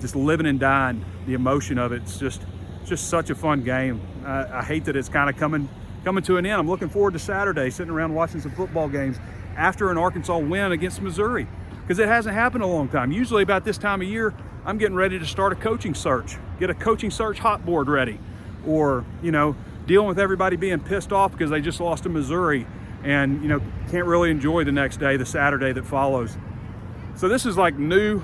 Just 0.00 0.14
living 0.14 0.46
and 0.46 0.60
dying, 0.60 1.04
the 1.26 1.34
emotion 1.34 1.78
of 1.78 1.92
it. 1.92 2.02
It's 2.02 2.18
just 2.18 2.42
just 2.84 3.08
such 3.08 3.30
a 3.30 3.34
fun 3.34 3.62
game. 3.62 4.00
I, 4.24 4.58
I 4.58 4.62
hate 4.64 4.84
that 4.86 4.96
it's 4.96 5.08
kind 5.08 5.30
of 5.30 5.36
coming 5.36 5.68
coming 6.04 6.22
to 6.24 6.36
an 6.36 6.46
end. 6.46 6.60
I'm 6.60 6.68
looking 6.68 6.88
forward 6.88 7.12
to 7.14 7.18
Saturday, 7.18 7.70
sitting 7.70 7.92
around 7.92 8.14
watching 8.14 8.40
some 8.40 8.52
football 8.52 8.88
games 8.88 9.18
after 9.56 9.90
an 9.90 9.98
Arkansas 9.98 10.38
win 10.38 10.72
against 10.72 11.00
Missouri 11.00 11.46
because 11.82 11.98
it 11.98 12.08
hasn't 12.08 12.34
happened 12.34 12.62
a 12.62 12.66
long 12.66 12.88
time. 12.88 13.12
Usually 13.12 13.42
about 13.42 13.64
this 13.64 13.78
time 13.78 14.02
of 14.02 14.08
year, 14.08 14.34
I'm 14.68 14.76
getting 14.76 14.96
ready 14.96 15.18
to 15.18 15.24
start 15.24 15.54
a 15.54 15.56
coaching 15.56 15.94
search, 15.94 16.36
get 16.60 16.68
a 16.68 16.74
coaching 16.74 17.10
search 17.10 17.38
hot 17.38 17.64
board 17.64 17.88
ready, 17.88 18.20
or, 18.66 19.02
you 19.22 19.32
know, 19.32 19.56
dealing 19.86 20.08
with 20.08 20.18
everybody 20.18 20.56
being 20.56 20.78
pissed 20.78 21.10
off 21.10 21.32
because 21.32 21.48
they 21.48 21.62
just 21.62 21.80
lost 21.80 22.02
to 22.02 22.10
Missouri 22.10 22.66
and, 23.02 23.40
you 23.42 23.48
know, 23.48 23.62
can't 23.90 24.04
really 24.04 24.30
enjoy 24.30 24.64
the 24.64 24.72
next 24.72 24.98
day, 24.98 25.16
the 25.16 25.24
Saturday 25.24 25.72
that 25.72 25.86
follows. 25.86 26.36
So 27.14 27.30
this 27.30 27.46
is 27.46 27.56
like 27.56 27.78
new, 27.78 28.22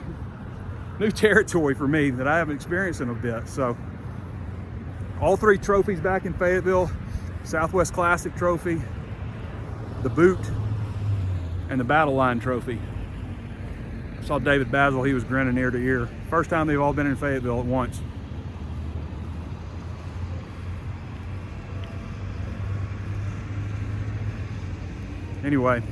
new 1.00 1.10
territory 1.10 1.74
for 1.74 1.88
me 1.88 2.10
that 2.10 2.28
I 2.28 2.36
haven't 2.36 2.56
experienced 2.56 3.00
in 3.00 3.08
a 3.08 3.14
bit. 3.14 3.48
So 3.48 3.74
all 5.22 5.38
three 5.38 5.56
trophies 5.56 5.98
back 5.98 6.26
in 6.26 6.34
Fayetteville, 6.34 6.90
Southwest 7.44 7.94
Classic 7.94 8.36
trophy, 8.36 8.82
the 10.02 10.10
boot, 10.10 10.40
and 11.70 11.80
the 11.80 11.84
Battle 11.84 12.12
Line 12.12 12.38
trophy. 12.38 12.78
Saw 14.24 14.38
David 14.38 14.70
Bazzel, 14.70 15.06
he 15.06 15.12
was 15.12 15.22
grinning 15.22 15.58
ear 15.58 15.70
to 15.70 15.78
ear. 15.78 16.08
First 16.30 16.48
time 16.48 16.66
they've 16.66 16.80
all 16.80 16.94
been 16.94 17.06
in 17.06 17.14
Fayetteville 17.14 17.60
at 17.60 17.66
once. 17.66 18.00
Anyway, 25.44 25.82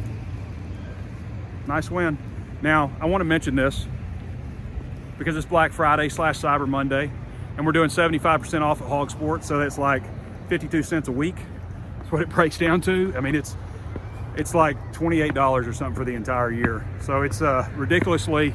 nice 1.67 1.91
win. 1.91 2.17
Now, 2.63 2.91
I 3.03 3.05
want 3.05 3.21
to 3.21 3.27
mention 3.27 3.55
this 3.55 3.87
because 5.19 5.37
it's 5.37 5.45
Black 5.45 5.73
Friday 5.73 6.09
slash 6.09 6.41
Cyber 6.41 6.67
Monday, 6.67 7.11
and 7.59 7.67
we're 7.67 7.73
doing 7.73 7.91
75% 7.91 8.63
off 8.63 8.81
at 8.81 8.89
Hawg 8.89 9.11
Sports, 9.11 9.47
so 9.47 9.59
that's 9.59 9.77
like 9.77 10.03
52 10.49 10.83
cents 10.83 11.09
a 11.09 11.13
week. 11.13 11.37
That's 11.99 12.11
what 12.11 12.23
it 12.23 12.31
breaks 12.31 12.57
down 12.57 12.81
to. 12.83 13.13
I 13.15 13.21
mean, 13.21 13.35
it's 13.35 13.57
it's 14.37 14.55
like 14.55 14.77
$28 14.93 15.37
or 15.67 15.73
something 15.73 15.95
for 15.95 16.05
the 16.05 16.15
entire 16.15 16.51
year. 16.51 16.85
So 17.01 17.23
it's 17.23 17.41
a 17.41 17.71
ridiculously 17.77 18.55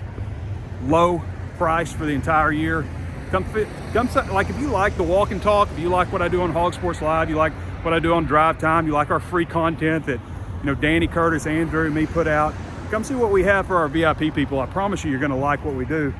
low 0.84 1.22
price 1.58 1.92
for 1.92 2.06
the 2.06 2.14
entire 2.14 2.52
year. 2.52 2.86
Come, 3.32 3.44
fit, 3.46 3.68
come, 3.94 4.10
like 4.32 4.50
if 4.50 4.60
you 4.60 4.68
like 4.70 4.96
the 4.96 5.04
walk 5.04 5.32
and 5.32 5.42
talk, 5.42 5.70
if 5.72 5.80
you 5.80 5.90
like 5.90 6.12
what 6.12 6.22
I 6.22 6.30
do 6.30 6.42
on 6.42 6.52
Hawg 6.52 6.74
Sports 6.74 7.02
Live, 7.02 7.30
you 7.30 7.36
like 7.36 7.54
what 7.84 7.94
I 7.94 8.00
do 8.00 8.14
on 8.14 8.26
Drive 8.26 8.58
Time, 8.58 8.88
you 8.88 8.94
like 8.94 9.12
our 9.12 9.20
free 9.20 9.46
content 9.46 10.06
that 10.06 10.20
you 10.60 10.66
know 10.66 10.76
Danny 10.76 11.08
Curtis, 11.08 11.46
Andrew, 11.46 11.86
and 11.86 11.94
me 11.94 12.06
put 12.06 12.28
out. 12.28 12.54
Come 12.90 13.04
see 13.04 13.16
what 13.16 13.32
we 13.32 13.44
have 13.44 13.68
for 13.68 13.76
our 13.78 13.90
VIP 13.90 14.34
people. 14.34 14.62
I 14.62 14.66
promise 14.66 15.04
you, 15.04 15.12
you're 15.12 15.20
going 15.20 15.32
to 15.32 15.38
like 15.38 15.64
what 15.66 15.76
we 15.76 15.86
do. 15.86 16.14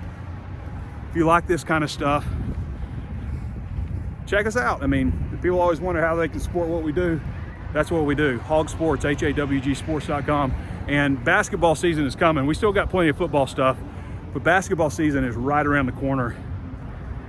If 1.10 1.16
you 1.16 1.26
like 1.26 1.48
this 1.48 1.64
kind 1.64 1.82
of 1.82 1.90
stuff, 1.90 2.26
check 4.26 4.46
us 4.46 4.58
out. 4.58 4.84
I 4.84 4.88
mean, 4.88 5.40
people 5.42 5.62
always 5.62 5.80
wonder 5.80 6.02
how 6.02 6.16
they 6.16 6.28
can 6.28 6.42
support 6.42 6.68
what 6.68 6.84
we 6.84 6.92
do. 6.92 7.22
That's 7.74 7.92
what 7.92 8.06
we 8.06 8.16
do. 8.16 8.40
Hawg 8.40 8.70
Sports, 8.70 9.06
H-A-W-G 9.06 9.74
Sports.com. 9.76 10.54
And 10.88 11.24
basketball 11.24 11.76
season 11.76 12.06
is 12.06 12.16
coming. 12.16 12.46
We 12.46 12.54
still 12.54 12.72
got 12.72 12.90
plenty 12.90 13.10
of 13.10 13.18
football 13.18 13.46
stuff, 13.46 13.78
but 14.34 14.44
basketball 14.44 14.90
season 14.90 15.26
is 15.26 15.36
right 15.36 15.66
around 15.66 15.88
the 15.88 15.92
corner. 15.92 16.36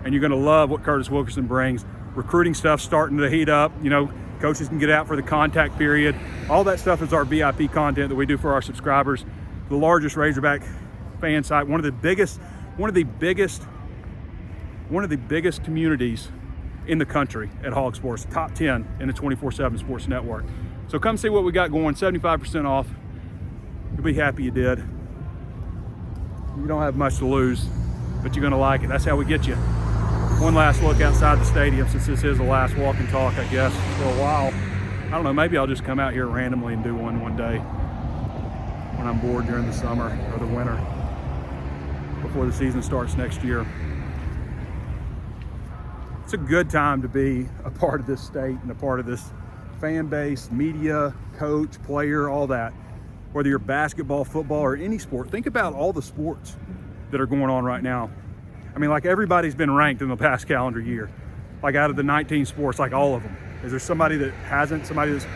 And 0.04 0.14
you're 0.14 0.20
going 0.20 0.30
to 0.30 0.36
love 0.36 0.70
what 0.70 0.84
Curtis 0.84 1.10
Wilkerson 1.10 1.46
brings. 1.46 1.84
Recruiting 2.14 2.54
stuff 2.54 2.80
starting 2.80 3.18
to 3.18 3.28
heat 3.28 3.48
up. 3.48 3.72
You 3.82 3.90
know, 3.90 4.12
coaches 4.40 4.68
can 4.68 4.78
get 4.78 4.90
out 4.90 5.08
for 5.08 5.16
the 5.16 5.22
contact 5.22 5.76
period. 5.76 6.14
All 6.48 6.62
that 6.64 6.78
stuff 6.78 7.02
is 7.02 7.12
our 7.12 7.24
VIP 7.24 7.70
content 7.72 8.08
that 8.08 8.14
we 8.14 8.26
do 8.26 8.38
for 8.38 8.52
our 8.52 8.62
subscribers. 8.62 9.24
The 9.68 9.76
largest 9.76 10.16
Razorback 10.16 10.62
fan 11.20 11.42
site, 11.42 11.66
one 11.66 11.80
of 11.80 11.84
the 11.84 11.92
biggest, 11.92 12.40
one 12.76 12.88
of 12.88 12.94
the 12.94 13.02
biggest, 13.02 13.64
one 14.88 15.02
of 15.02 15.10
the 15.10 15.16
biggest 15.16 15.64
communities 15.64 16.28
in 16.88 16.98
the 16.98 17.06
country 17.06 17.50
at 17.62 17.72
Hawg 17.72 17.94
Sports, 17.94 18.26
top 18.30 18.54
10 18.54 18.96
in 18.98 19.06
the 19.06 19.14
24-7 19.14 19.78
sports 19.78 20.08
network. 20.08 20.44
So 20.88 20.98
come 20.98 21.18
see 21.18 21.28
what 21.28 21.44
we 21.44 21.52
got 21.52 21.70
going, 21.70 21.94
75% 21.94 22.64
off. 22.64 22.88
You'll 23.92 24.02
be 24.02 24.14
happy 24.14 24.44
you 24.44 24.50
did. 24.50 24.78
You 26.56 26.66
don't 26.66 26.82
have 26.82 26.96
much 26.96 27.18
to 27.18 27.26
lose, 27.26 27.64
but 28.22 28.34
you're 28.34 28.42
gonna 28.42 28.58
like 28.58 28.82
it. 28.82 28.88
That's 28.88 29.04
how 29.04 29.16
we 29.16 29.26
get 29.26 29.46
you. 29.46 29.54
One 29.54 30.54
last 30.54 30.82
look 30.82 31.00
outside 31.00 31.38
the 31.38 31.44
stadium 31.44 31.86
since 31.88 32.06
this 32.06 32.24
is 32.24 32.38
the 32.38 32.44
last 32.44 32.76
walk 32.76 32.96
and 32.96 33.08
talk, 33.10 33.34
I 33.34 33.44
guess, 33.48 33.72
for 33.98 34.04
a 34.04 34.18
while. 34.18 34.52
I 35.06 35.10
don't 35.10 35.24
know, 35.24 35.32
maybe 35.32 35.58
I'll 35.58 35.66
just 35.66 35.84
come 35.84 36.00
out 36.00 36.12
here 36.12 36.26
randomly 36.26 36.74
and 36.74 36.82
do 36.82 36.94
one 36.94 37.20
one 37.20 37.36
day 37.36 37.58
when 38.96 39.06
I'm 39.06 39.20
bored 39.20 39.46
during 39.46 39.66
the 39.66 39.72
summer 39.72 40.06
or 40.32 40.38
the 40.38 40.46
winter 40.46 40.76
before 42.22 42.46
the 42.46 42.52
season 42.52 42.82
starts 42.82 43.14
next 43.16 43.42
year 43.42 43.66
it's 46.28 46.34
a 46.34 46.36
good 46.36 46.68
time 46.68 47.00
to 47.00 47.08
be 47.08 47.48
a 47.64 47.70
part 47.70 48.00
of 48.00 48.06
this 48.06 48.22
state 48.22 48.58
and 48.60 48.70
a 48.70 48.74
part 48.74 49.00
of 49.00 49.06
this 49.06 49.32
fan 49.80 50.08
base, 50.08 50.50
media, 50.50 51.14
coach, 51.38 51.82
player, 51.84 52.28
all 52.28 52.46
that. 52.46 52.74
Whether 53.32 53.48
you're 53.48 53.58
basketball, 53.58 54.26
football, 54.26 54.60
or 54.60 54.76
any 54.76 54.98
sport, 54.98 55.30
think 55.30 55.46
about 55.46 55.72
all 55.72 55.90
the 55.90 56.02
sports 56.02 56.58
that 57.10 57.18
are 57.18 57.24
going 57.24 57.48
on 57.48 57.64
right 57.64 57.82
now. 57.82 58.10
I 58.76 58.78
mean, 58.78 58.90
like 58.90 59.06
everybody's 59.06 59.54
been 59.54 59.70
ranked 59.70 60.02
in 60.02 60.10
the 60.10 60.18
past 60.18 60.46
calendar 60.46 60.82
year. 60.82 61.10
Like 61.62 61.76
out 61.76 61.88
of 61.88 61.96
the 61.96 62.02
19 62.02 62.44
sports, 62.44 62.78
like 62.78 62.92
all 62.92 63.14
of 63.14 63.22
them. 63.22 63.34
Is 63.64 63.70
there 63.70 63.80
somebody 63.80 64.18
that 64.18 64.34
hasn't? 64.34 64.84
Somebody 64.84 65.12
that's 65.12 65.26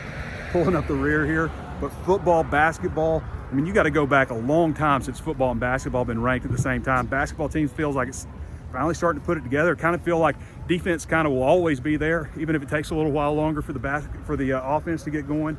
pulling 0.51 0.77
up 0.77 0.87
the 0.89 0.95
rear 0.95 1.25
here? 1.25 1.51
But 1.81 1.89
football, 2.05 2.45
basketball, 2.45 3.23
I 3.51 3.55
mean, 3.55 3.65
you 3.65 3.73
got 3.73 3.85
to 3.85 3.91
go 3.91 4.05
back 4.05 4.29
a 4.29 4.35
long 4.35 4.75
time 4.75 5.01
since 5.01 5.19
football 5.19 5.53
and 5.53 5.59
basketball 5.59 6.05
been 6.05 6.21
ranked 6.21 6.45
at 6.45 6.53
the 6.53 6.59
same 6.59 6.83
time. 6.83 7.07
Basketball 7.07 7.49
teams 7.49 7.73
feels 7.73 7.97
like 7.97 8.09
it's 8.09 8.27
finally 8.73 8.95
starting 8.95 9.21
to 9.21 9.27
put 9.27 9.37
it 9.37 9.43
together. 9.43 9.77
Kind 9.77 9.95
of 9.95 10.03
feel 10.03 10.19
like 10.19 10.37
defense 10.67 11.05
kind 11.05 11.27
of 11.27 11.33
will 11.33 11.43
always 11.43 11.79
be 11.79 11.97
there, 11.97 12.31
even 12.39 12.57
if 12.57 12.63
it 12.63 12.69
takes 12.69 12.91
a 12.91 12.95
little 12.95 13.13
while 13.13 13.35
longer 13.35 13.63
for 13.63 13.73
the 13.73 13.79
bas- 13.79 14.09
for 14.25 14.37
the 14.37 14.55
uh, 14.55 14.77
offense 14.77 15.03
to 15.05 15.11
get 15.11 15.29
going. 15.29 15.59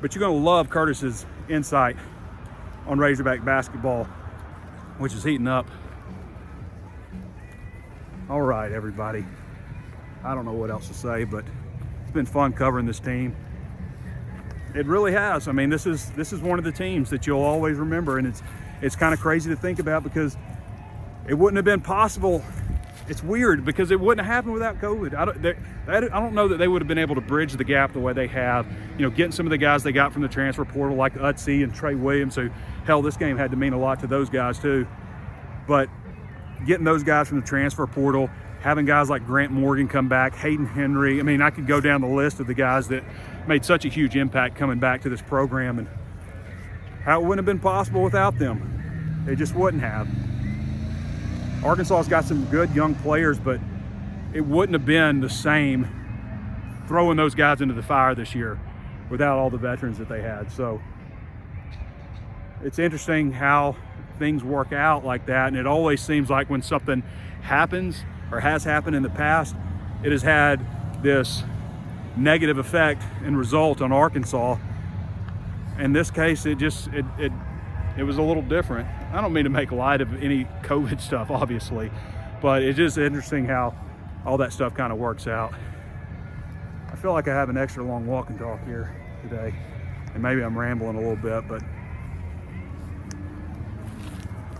But 0.00 0.14
you're 0.14 0.20
going 0.20 0.38
to 0.38 0.44
love 0.44 0.70
Curtis's 0.70 1.26
insight 1.48 1.96
on 2.86 2.98
Razorback 2.98 3.44
basketball, 3.44 4.04
which 4.98 5.14
is 5.14 5.24
heating 5.24 5.48
up. 5.48 5.66
All 8.30 8.42
right, 8.42 8.70
everybody. 8.70 9.24
I 10.22 10.34
don't 10.34 10.44
know 10.44 10.52
what 10.52 10.70
else 10.70 10.88
to 10.88 10.94
say, 10.94 11.24
but 11.24 11.44
it's 12.02 12.12
been 12.12 12.26
fun 12.26 12.52
covering 12.52 12.86
this 12.86 13.00
team. 13.00 13.34
It 14.74 14.86
really 14.86 15.12
has. 15.12 15.48
I 15.48 15.52
mean, 15.52 15.70
this 15.70 15.86
is 15.86 16.10
this 16.10 16.32
is 16.32 16.40
one 16.40 16.58
of 16.58 16.64
the 16.64 16.72
teams 16.72 17.08
that 17.10 17.26
you'll 17.26 17.42
always 17.42 17.78
remember, 17.78 18.18
and 18.18 18.26
it's 18.26 18.42
it's 18.82 18.94
kind 18.94 19.14
of 19.14 19.20
crazy 19.20 19.50
to 19.50 19.56
think 19.56 19.78
about 19.78 20.04
because 20.04 20.36
it 21.28 21.34
wouldn't 21.34 21.56
have 21.56 21.64
been 21.64 21.80
possible 21.80 22.42
it's 23.08 23.22
weird 23.22 23.64
because 23.64 23.90
it 23.90 23.98
wouldn't 23.98 24.24
have 24.24 24.34
happened 24.34 24.52
without 24.52 24.80
COVID. 24.80 25.14
I 25.14 25.24
don't, 25.24 26.12
I 26.12 26.20
don't 26.20 26.34
know 26.34 26.48
that 26.48 26.58
they 26.58 26.68
would 26.68 26.82
have 26.82 26.88
been 26.88 26.98
able 26.98 27.14
to 27.14 27.20
bridge 27.20 27.54
the 27.54 27.64
gap 27.64 27.92
the 27.92 28.00
way 28.00 28.12
they 28.12 28.26
have. 28.26 28.66
You 28.98 29.06
know, 29.06 29.10
getting 29.10 29.32
some 29.32 29.46
of 29.46 29.50
the 29.50 29.58
guys 29.58 29.82
they 29.82 29.92
got 29.92 30.12
from 30.12 30.22
the 30.22 30.28
transfer 30.28 30.64
portal, 30.64 30.96
like 30.96 31.14
Utsey 31.14 31.64
and 31.64 31.74
Trey 31.74 31.94
Williams, 31.94 32.36
who, 32.36 32.50
hell, 32.84 33.00
this 33.00 33.16
game 33.16 33.36
had 33.36 33.50
to 33.52 33.56
mean 33.56 33.72
a 33.72 33.78
lot 33.78 34.00
to 34.00 34.06
those 34.06 34.28
guys 34.28 34.58
too. 34.58 34.86
But 35.66 35.88
getting 36.66 36.84
those 36.84 37.02
guys 37.02 37.28
from 37.28 37.40
the 37.40 37.46
transfer 37.46 37.86
portal, 37.86 38.28
having 38.60 38.84
guys 38.84 39.08
like 39.08 39.24
Grant 39.24 39.52
Morgan 39.52 39.88
come 39.88 40.08
back, 40.08 40.34
Hayden 40.36 40.66
Henry. 40.66 41.18
I 41.18 41.22
mean, 41.22 41.40
I 41.40 41.50
could 41.50 41.66
go 41.66 41.80
down 41.80 42.02
the 42.02 42.08
list 42.08 42.40
of 42.40 42.46
the 42.46 42.54
guys 42.54 42.88
that 42.88 43.04
made 43.46 43.64
such 43.64 43.86
a 43.86 43.88
huge 43.88 44.16
impact 44.16 44.56
coming 44.56 44.78
back 44.78 45.02
to 45.02 45.08
this 45.08 45.22
program, 45.22 45.78
and 45.78 45.88
how 47.04 47.20
it 47.20 47.24
wouldn't 47.24 47.38
have 47.38 47.46
been 47.46 47.60
possible 47.60 48.02
without 48.02 48.38
them. 48.38 49.22
They 49.24 49.34
just 49.34 49.54
wouldn't 49.54 49.82
have. 49.82 50.06
Arkansas's 51.64 52.08
got 52.08 52.24
some 52.24 52.44
good 52.46 52.74
young 52.74 52.94
players, 52.96 53.38
but 53.38 53.60
it 54.32 54.42
wouldn't 54.42 54.74
have 54.74 54.86
been 54.86 55.20
the 55.20 55.30
same 55.30 55.88
throwing 56.86 57.16
those 57.16 57.34
guys 57.34 57.60
into 57.60 57.74
the 57.74 57.82
fire 57.82 58.14
this 58.14 58.34
year 58.34 58.58
without 59.10 59.38
all 59.38 59.50
the 59.50 59.58
veterans 59.58 59.98
that 59.98 60.08
they 60.08 60.22
had. 60.22 60.50
So 60.52 60.80
it's 62.62 62.78
interesting 62.78 63.32
how 63.32 63.76
things 64.18 64.44
work 64.44 64.72
out 64.72 65.04
like 65.04 65.26
that. 65.26 65.48
And 65.48 65.56
it 65.56 65.66
always 65.66 66.00
seems 66.00 66.30
like 66.30 66.48
when 66.48 66.62
something 66.62 67.02
happens 67.42 68.04
or 68.30 68.40
has 68.40 68.64
happened 68.64 68.96
in 68.96 69.02
the 69.02 69.10
past, 69.10 69.56
it 70.02 70.12
has 70.12 70.22
had 70.22 70.64
this 71.02 71.42
negative 72.16 72.58
effect 72.58 73.02
and 73.24 73.38
result 73.38 73.80
on 73.80 73.92
Arkansas. 73.92 74.56
In 75.78 75.92
this 75.92 76.10
case, 76.10 76.46
it 76.46 76.58
just 76.58 76.88
it, 76.88 77.04
it 77.18 77.32
it 77.96 78.02
was 78.02 78.18
a 78.18 78.22
little 78.22 78.42
different. 78.42 78.88
I 79.12 79.20
don't 79.20 79.32
mean 79.32 79.44
to 79.44 79.50
make 79.50 79.72
light 79.72 80.00
of 80.00 80.22
any 80.22 80.44
COVID 80.62 81.00
stuff, 81.00 81.30
obviously, 81.30 81.90
but 82.42 82.62
it's 82.62 82.76
just 82.76 82.98
interesting 82.98 83.46
how 83.46 83.74
all 84.26 84.36
that 84.38 84.52
stuff 84.52 84.74
kind 84.74 84.92
of 84.92 84.98
works 84.98 85.26
out. 85.26 85.54
I 86.90 86.96
feel 86.96 87.12
like 87.12 87.28
I 87.28 87.34
have 87.34 87.48
an 87.48 87.56
extra 87.56 87.84
long 87.84 88.06
walk 88.06 88.28
and 88.28 88.38
talk 88.38 88.62
here 88.64 88.94
today, 89.22 89.54
and 90.14 90.22
maybe 90.22 90.42
I'm 90.42 90.58
rambling 90.58 90.96
a 90.96 91.00
little 91.00 91.16
bit, 91.16 91.48
but 91.48 91.62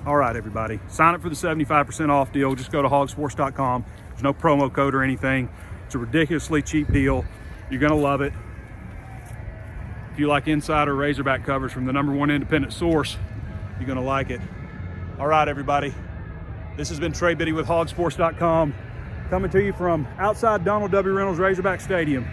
all 0.06 0.16
right, 0.16 0.34
everybody. 0.34 0.80
Sign 0.88 1.14
up 1.14 1.20
for 1.20 1.28
the 1.28 1.34
75% 1.34 2.08
off 2.08 2.32
deal. 2.32 2.54
Just 2.54 2.72
go 2.72 2.80
to 2.80 2.88
hawgsports.com, 2.88 3.84
There's 4.10 4.22
no 4.22 4.32
promo 4.32 4.72
code 4.72 4.94
or 4.94 5.02
anything. 5.02 5.50
It's 5.84 5.94
a 5.94 5.98
ridiculously 5.98 6.62
cheap 6.62 6.90
deal. 6.90 7.26
You're 7.70 7.80
gonna 7.80 7.94
love 7.96 8.22
it. 8.22 8.32
If 10.12 10.18
you 10.18 10.26
like 10.26 10.48
insider 10.48 10.94
Razorback 10.94 11.44
covers 11.44 11.72
from 11.72 11.84
the 11.84 11.92
number 11.92 12.12
one 12.12 12.30
independent 12.30 12.72
source, 12.72 13.18
you're 13.78 13.88
gonna 13.88 14.02
like 14.02 14.30
it. 14.30 14.40
All 15.18 15.26
right, 15.26 15.48
everybody. 15.48 15.94
This 16.76 16.88
has 16.90 17.00
been 17.00 17.12
Trey 17.12 17.34
Biddy 17.34 17.52
with 17.52 17.66
hawgsports.com 17.66 18.74
coming 19.30 19.50
to 19.50 19.62
you 19.62 19.72
from 19.72 20.06
outside 20.18 20.64
Donald 20.64 20.92
W. 20.92 21.14
Reynolds 21.14 21.38
Razorback 21.38 21.80
Stadium. 21.80 22.24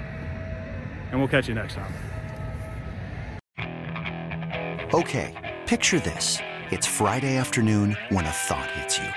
And 1.12 1.20
we'll 1.20 1.28
catch 1.28 1.48
you 1.48 1.56
next 1.56 1.76
time. 1.76 1.94
Okay, 4.94 5.34
picture 5.66 6.00
this. 6.00 6.40
It's 6.72 6.88
Friday 6.88 7.38
afternoon 7.38 7.98
when 8.10 8.26
a 8.26 8.32
thought 8.32 8.70
hits 8.72 8.98
you. 8.98 9.10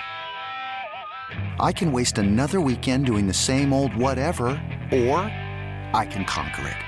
I 1.60 1.72
can 1.72 1.92
waste 1.92 2.18
another 2.18 2.60
weekend 2.60 3.06
doing 3.06 3.26
the 3.26 3.34
same 3.34 3.72
old 3.72 3.94
whatever, 3.94 4.48
or 4.92 5.18
I 5.94 6.06
can 6.10 6.24
conquer 6.24 6.66
it. 6.66 6.87